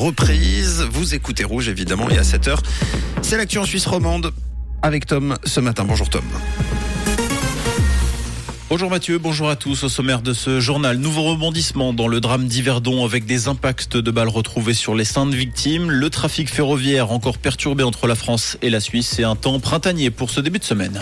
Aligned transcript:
Reprise, 0.00 0.86
vous 0.92 1.16
écoutez 1.16 1.42
Rouge 1.42 1.68
évidemment 1.68 2.08
et 2.08 2.18
à 2.18 2.22
7h, 2.22 2.58
c'est 3.20 3.36
l'actu 3.36 3.58
en 3.58 3.64
Suisse 3.64 3.84
romande 3.84 4.32
avec 4.80 5.06
Tom 5.06 5.36
ce 5.42 5.58
matin. 5.58 5.84
Bonjour 5.84 6.08
Tom. 6.08 6.22
Bonjour 8.70 8.90
Mathieu, 8.90 9.18
bonjour 9.18 9.48
à 9.48 9.56
tous. 9.56 9.82
Au 9.82 9.88
sommaire 9.88 10.22
de 10.22 10.32
ce 10.32 10.60
journal, 10.60 10.98
nouveau 10.98 11.24
rebondissement 11.24 11.92
dans 11.92 12.06
le 12.06 12.20
drame 12.20 12.46
d'Yverdon 12.46 13.04
avec 13.04 13.26
des 13.26 13.48
impacts 13.48 13.96
de 13.96 14.10
balles 14.12 14.28
retrouvés 14.28 14.72
sur 14.72 14.94
les 14.94 15.02
de 15.02 15.34
victimes, 15.34 15.90
le 15.90 16.10
trafic 16.10 16.48
ferroviaire 16.48 17.10
encore 17.10 17.38
perturbé 17.38 17.82
entre 17.82 18.06
la 18.06 18.14
France 18.14 18.56
et 18.62 18.70
la 18.70 18.78
Suisse 18.78 19.18
et 19.18 19.24
un 19.24 19.34
temps 19.34 19.58
printanier 19.58 20.12
pour 20.12 20.30
ce 20.30 20.40
début 20.40 20.60
de 20.60 20.64
semaine. 20.64 21.00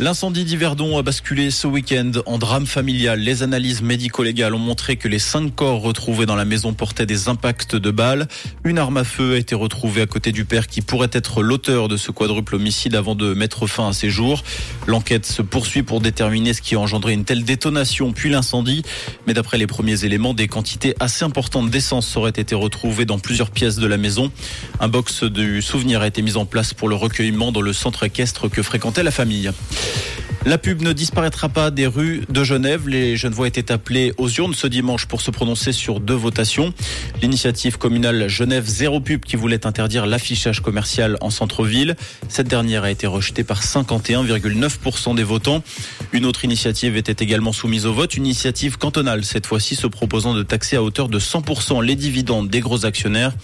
L'incendie 0.00 0.44
d'Yverdon 0.44 0.96
a 0.96 1.02
basculé 1.02 1.50
ce 1.50 1.66
week-end 1.66 2.12
en 2.24 2.38
drame 2.38 2.68
familial. 2.68 3.18
Les 3.18 3.42
analyses 3.42 3.82
médico-légales 3.82 4.54
ont 4.54 4.60
montré 4.60 4.94
que 4.94 5.08
les 5.08 5.18
cinq 5.18 5.52
corps 5.56 5.80
retrouvés 5.80 6.24
dans 6.24 6.36
la 6.36 6.44
maison 6.44 6.72
portaient 6.72 7.04
des 7.04 7.28
impacts 7.28 7.74
de 7.74 7.90
balles. 7.90 8.28
Une 8.62 8.78
arme 8.78 8.98
à 8.98 9.02
feu 9.02 9.34
a 9.34 9.38
été 9.38 9.56
retrouvée 9.56 10.02
à 10.02 10.06
côté 10.06 10.30
du 10.30 10.44
père 10.44 10.68
qui 10.68 10.82
pourrait 10.82 11.10
être 11.10 11.42
l'auteur 11.42 11.88
de 11.88 11.96
ce 11.96 12.12
quadruple 12.12 12.54
homicide 12.54 12.94
avant 12.94 13.16
de 13.16 13.34
mettre 13.34 13.66
fin 13.66 13.88
à 13.88 13.92
ses 13.92 14.08
jours. 14.08 14.44
L'enquête 14.86 15.26
se 15.26 15.42
poursuit 15.42 15.82
pour 15.82 16.00
déterminer 16.00 16.54
ce 16.54 16.62
qui 16.62 16.76
a 16.76 16.78
engendré 16.78 17.12
une 17.12 17.24
telle 17.24 17.42
détonation 17.42 18.12
puis 18.12 18.30
l'incendie. 18.30 18.84
Mais 19.26 19.34
d'après 19.34 19.58
les 19.58 19.66
premiers 19.66 20.04
éléments, 20.04 20.32
des 20.32 20.46
quantités 20.46 20.94
assez 21.00 21.24
importantes 21.24 21.70
d'essence 21.70 22.16
auraient 22.16 22.30
été 22.30 22.54
retrouvées 22.54 23.04
dans 23.04 23.18
plusieurs 23.18 23.50
pièces 23.50 23.76
de 23.76 23.86
la 23.88 23.96
maison. 23.96 24.30
Un 24.78 24.86
box 24.86 25.24
du 25.24 25.60
souvenir 25.60 26.02
a 26.02 26.06
été 26.06 26.22
mis 26.22 26.36
en 26.36 26.46
place 26.46 26.72
pour 26.72 26.88
le 26.88 26.94
recueillement 26.94 27.50
dans 27.50 27.62
le 27.62 27.72
centre 27.72 28.04
équestre 28.04 28.48
que 28.48 28.62
fréquentait 28.62 29.02
la 29.02 29.10
famille. 29.10 29.50
La 30.48 30.56
pub 30.56 30.80
ne 30.80 30.94
disparaîtra 30.94 31.50
pas 31.50 31.70
des 31.70 31.86
rues 31.86 32.22
de 32.30 32.42
Genève. 32.42 32.88
Les 32.88 33.18
Genevois 33.18 33.48
étaient 33.48 33.70
appelés 33.70 34.14
aux 34.16 34.30
urnes 34.30 34.54
ce 34.54 34.66
dimanche 34.66 35.04
pour 35.04 35.20
se 35.20 35.30
prononcer 35.30 35.72
sur 35.72 36.00
deux 36.00 36.14
votations. 36.14 36.72
L'initiative 37.20 37.76
communale 37.76 38.28
Genève 38.28 38.64
Zéro 38.66 39.00
Pub 39.00 39.20
qui 39.26 39.36
voulait 39.36 39.66
interdire 39.66 40.06
l'affichage 40.06 40.60
commercial 40.60 41.18
en 41.20 41.28
centre-ville. 41.28 41.96
Cette 42.30 42.48
dernière 42.48 42.84
a 42.84 42.90
été 42.90 43.06
rejetée 43.06 43.44
par 43.44 43.62
51,9% 43.62 45.14
des 45.14 45.22
votants. 45.22 45.62
Une 46.12 46.24
autre 46.24 46.46
initiative 46.46 46.96
était 46.96 47.22
également 47.22 47.52
soumise 47.52 47.84
au 47.84 47.92
vote, 47.92 48.16
une 48.16 48.24
initiative 48.24 48.78
cantonale, 48.78 49.24
cette 49.24 49.44
fois-ci 49.44 49.74
se 49.74 49.86
proposant 49.86 50.32
de 50.32 50.42
taxer 50.42 50.76
à 50.76 50.82
hauteur 50.82 51.10
de 51.10 51.18
100% 51.18 51.84
les 51.84 51.94
dividendes 51.94 52.48
des 52.48 52.60
gros 52.60 52.86
actionnaires. 52.86 53.34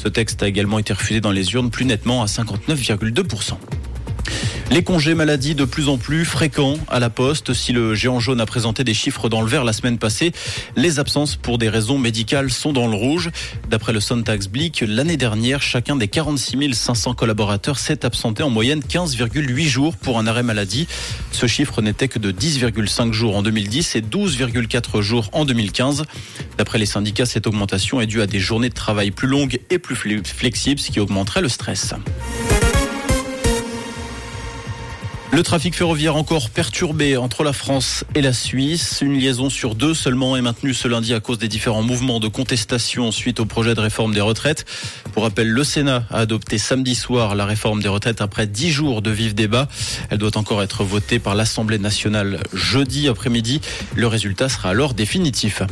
Ce 0.00 0.06
texte 0.06 0.42
a 0.44 0.48
également 0.48 0.78
été 0.78 0.92
refusé 0.92 1.20
dans 1.20 1.32
les 1.32 1.54
urnes 1.54 1.70
plus 1.70 1.86
nettement 1.86 2.22
à 2.22 2.26
59,2%. 2.26 3.54
Les 4.72 4.82
congés 4.82 5.14
maladie 5.14 5.54
de 5.54 5.66
plus 5.66 5.90
en 5.90 5.98
plus 5.98 6.24
fréquents 6.24 6.78
à 6.88 6.98
la 6.98 7.10
poste. 7.10 7.52
Si 7.52 7.74
le 7.74 7.94
géant 7.94 8.20
jaune 8.20 8.40
a 8.40 8.46
présenté 8.46 8.84
des 8.84 8.94
chiffres 8.94 9.28
dans 9.28 9.42
le 9.42 9.46
vert 9.46 9.64
la 9.64 9.74
semaine 9.74 9.98
passée, 9.98 10.32
les 10.76 10.98
absences 10.98 11.36
pour 11.36 11.58
des 11.58 11.68
raisons 11.68 11.98
médicales 11.98 12.50
sont 12.50 12.72
dans 12.72 12.86
le 12.86 12.94
rouge. 12.94 13.30
D'après 13.68 13.92
le 13.92 14.00
Sontax 14.00 14.48
Blick, 14.48 14.82
l'année 14.88 15.18
dernière, 15.18 15.60
chacun 15.60 15.94
des 15.94 16.08
46 16.08 16.72
500 16.72 17.12
collaborateurs 17.12 17.78
s'est 17.78 18.06
absenté 18.06 18.42
en 18.42 18.48
moyenne 18.48 18.80
15,8 18.80 19.66
jours 19.66 19.94
pour 19.94 20.18
un 20.18 20.26
arrêt 20.26 20.42
maladie. 20.42 20.88
Ce 21.32 21.46
chiffre 21.46 21.82
n'était 21.82 22.08
que 22.08 22.18
de 22.18 22.32
10,5 22.32 23.12
jours 23.12 23.36
en 23.36 23.42
2010 23.42 23.96
et 23.96 24.00
12,4 24.00 25.02
jours 25.02 25.28
en 25.34 25.44
2015. 25.44 26.04
D'après 26.56 26.78
les 26.78 26.86
syndicats, 26.86 27.26
cette 27.26 27.46
augmentation 27.46 28.00
est 28.00 28.06
due 28.06 28.22
à 28.22 28.26
des 28.26 28.40
journées 28.40 28.70
de 28.70 28.74
travail 28.74 29.10
plus 29.10 29.28
longues 29.28 29.60
et 29.68 29.78
plus 29.78 29.96
flexibles, 30.24 30.80
ce 30.80 30.90
qui 30.90 30.98
augmenterait 30.98 31.42
le 31.42 31.50
stress. 31.50 31.92
Le 35.34 35.42
trafic 35.42 35.74
ferroviaire 35.74 36.14
encore 36.14 36.50
perturbé 36.50 37.16
entre 37.16 37.42
la 37.42 37.54
France 37.54 38.04
et 38.14 38.20
la 38.20 38.34
Suisse. 38.34 38.98
Une 39.00 39.18
liaison 39.18 39.48
sur 39.48 39.74
deux 39.74 39.94
seulement 39.94 40.36
est 40.36 40.42
maintenue 40.42 40.74
ce 40.74 40.88
lundi 40.88 41.14
à 41.14 41.20
cause 41.20 41.38
des 41.38 41.48
différents 41.48 41.82
mouvements 41.82 42.20
de 42.20 42.28
contestation 42.28 43.10
suite 43.10 43.40
au 43.40 43.46
projet 43.46 43.74
de 43.74 43.80
réforme 43.80 44.12
des 44.12 44.20
retraites. 44.20 44.66
Pour 45.14 45.22
rappel, 45.22 45.48
le 45.48 45.64
Sénat 45.64 46.04
a 46.10 46.18
adopté 46.18 46.58
samedi 46.58 46.94
soir 46.94 47.34
la 47.34 47.46
réforme 47.46 47.80
des 47.80 47.88
retraites 47.88 48.20
après 48.20 48.46
dix 48.46 48.70
jours 48.70 49.00
de 49.00 49.10
vifs 49.10 49.34
débats. 49.34 49.68
Elle 50.10 50.18
doit 50.18 50.36
encore 50.36 50.62
être 50.62 50.84
votée 50.84 51.18
par 51.18 51.34
l'Assemblée 51.34 51.78
nationale 51.78 52.40
jeudi 52.52 53.08
après-midi. 53.08 53.62
Le 53.96 54.08
résultat 54.08 54.50
sera 54.50 54.68
alors 54.68 54.92
définitif. 54.92 55.62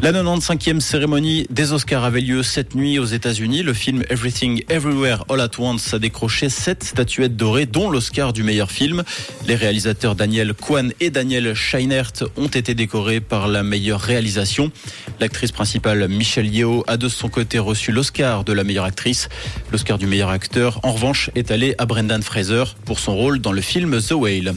La 0.00 0.12
95e 0.12 0.78
cérémonie 0.78 1.44
des 1.50 1.72
Oscars 1.72 2.04
avait 2.04 2.20
lieu 2.20 2.44
cette 2.44 2.76
nuit 2.76 3.00
aux 3.00 3.04
États-Unis. 3.04 3.64
Le 3.64 3.74
film 3.74 4.04
Everything 4.08 4.62
Everywhere 4.68 5.24
All 5.28 5.40
at 5.40 5.50
Once 5.58 5.92
a 5.92 5.98
décroché 5.98 6.48
sept 6.48 6.84
statuettes 6.84 7.34
dorées, 7.34 7.66
dont 7.66 7.90
l'Oscar 7.90 8.32
du 8.32 8.44
meilleur 8.44 8.70
film. 8.70 9.02
Les 9.48 9.56
réalisateurs 9.56 10.14
Daniel 10.14 10.54
Kwan 10.54 10.92
et 11.00 11.10
Daniel 11.10 11.52
Scheinert 11.54 12.12
ont 12.36 12.46
été 12.46 12.74
décorés 12.74 13.18
par 13.18 13.48
la 13.48 13.64
meilleure 13.64 14.00
réalisation. 14.00 14.70
L'actrice 15.18 15.50
principale 15.50 16.06
Michelle 16.06 16.46
Yeoh 16.46 16.84
a 16.86 16.96
de 16.96 17.08
son 17.08 17.28
côté 17.28 17.58
reçu 17.58 17.90
l'Oscar 17.90 18.44
de 18.44 18.52
la 18.52 18.62
meilleure 18.62 18.84
actrice. 18.84 19.28
L'Oscar 19.72 19.98
du 19.98 20.06
meilleur 20.06 20.30
acteur, 20.30 20.78
en 20.84 20.92
revanche, 20.92 21.28
est 21.34 21.50
allé 21.50 21.74
à 21.76 21.86
Brendan 21.86 22.22
Fraser 22.22 22.64
pour 22.84 23.00
son 23.00 23.16
rôle 23.16 23.40
dans 23.40 23.52
le 23.52 23.60
film 23.60 24.00
The 24.00 24.12
Whale. 24.12 24.54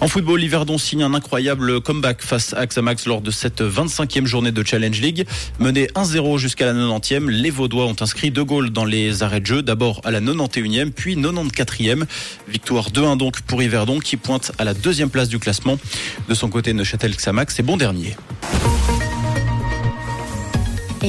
En 0.00 0.08
football, 0.08 0.40
Liverdon 0.40 0.76
signe 0.76 1.02
un 1.02 1.14
incroyable 1.14 1.80
comeback 1.80 2.20
face 2.20 2.52
à 2.52 2.58
Axamax 2.58 3.06
lors 3.06 3.22
de 3.22 3.30
cette 3.30 3.62
25e 3.62 4.26
journée 4.26 4.52
de 4.52 4.62
Challenge 4.64 5.00
League. 5.00 5.26
Mené 5.58 5.86
1-0 5.94 6.36
jusqu'à 6.38 6.66
la 6.66 6.74
90e, 6.74 7.30
les 7.30 7.48
Vaudois 7.50 7.86
ont 7.86 7.96
inscrit 8.00 8.30
deux 8.30 8.44
goals 8.44 8.70
dans 8.70 8.84
les 8.84 9.22
arrêts 9.22 9.40
de 9.40 9.46
jeu, 9.46 9.62
d'abord 9.62 10.02
à 10.04 10.10
la 10.10 10.20
91e, 10.20 10.90
puis 10.90 11.16
94e. 11.16 12.04
Victoire 12.46 12.90
2-1 12.90 13.16
donc 13.16 13.40
pour 13.42 13.62
Yverdon 13.62 13.98
qui 13.98 14.18
pointe 14.18 14.52
à 14.58 14.64
la 14.64 14.74
deuxième 14.74 15.08
place 15.08 15.28
du 15.28 15.38
classement. 15.38 15.78
De 16.28 16.34
son 16.34 16.50
côté, 16.50 16.74
Neuchâtel-Xamax 16.74 17.58
est 17.58 17.62
bon 17.62 17.78
dernier. 17.78 18.16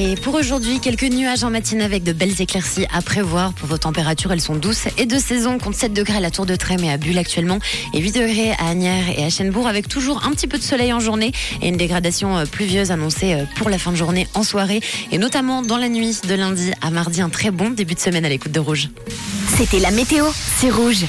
Et 0.00 0.14
pour 0.14 0.36
aujourd'hui, 0.36 0.78
quelques 0.78 1.10
nuages 1.10 1.42
en 1.42 1.50
matinée 1.50 1.82
avec 1.82 2.04
de 2.04 2.12
belles 2.12 2.40
éclaircies 2.40 2.86
à 2.94 3.02
prévoir. 3.02 3.52
Pour 3.52 3.68
vos 3.68 3.78
températures, 3.78 4.30
elles 4.30 4.40
sont 4.40 4.54
douces 4.54 4.86
et 4.96 5.06
de 5.06 5.18
saison. 5.18 5.58
Compte 5.58 5.74
7 5.74 5.92
degrés 5.92 6.18
à 6.18 6.20
la 6.20 6.30
Tour 6.30 6.46
de 6.46 6.54
Trême 6.54 6.84
et 6.84 6.92
à 6.92 6.98
Bulle 6.98 7.18
actuellement 7.18 7.58
et 7.92 7.98
8 7.98 8.12
degrés 8.12 8.52
à 8.60 8.68
Agnières 8.68 9.18
et 9.18 9.24
à 9.24 9.28
Chênebourg 9.28 9.66
avec 9.66 9.88
toujours 9.88 10.24
un 10.24 10.30
petit 10.30 10.46
peu 10.46 10.56
de 10.56 10.62
soleil 10.62 10.92
en 10.92 11.00
journée 11.00 11.32
et 11.62 11.68
une 11.68 11.76
dégradation 11.76 12.38
euh, 12.38 12.44
pluvieuse 12.44 12.92
annoncée 12.92 13.34
euh, 13.34 13.44
pour 13.56 13.70
la 13.70 13.78
fin 13.78 13.90
de 13.90 13.96
journée 13.96 14.28
en 14.34 14.44
soirée 14.44 14.80
et 15.10 15.18
notamment 15.18 15.62
dans 15.62 15.78
la 15.78 15.88
nuit 15.88 16.20
de 16.28 16.34
lundi 16.34 16.70
à 16.80 16.90
mardi. 16.90 17.20
Un 17.20 17.28
très 17.28 17.50
bon 17.50 17.70
début 17.70 17.96
de 17.96 18.00
semaine 18.00 18.24
à 18.24 18.28
l'écoute 18.28 18.52
de 18.52 18.60
Rouge. 18.60 18.90
C'était 19.56 19.80
la 19.80 19.90
météo, 19.90 20.26
c'est 20.60 20.70
Rouge. 20.70 21.06